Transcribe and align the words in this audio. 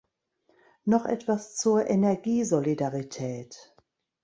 Noch 0.83 1.05
etwas 1.05 1.57
zur 1.57 1.87
Energiesolidarität. 1.87 3.75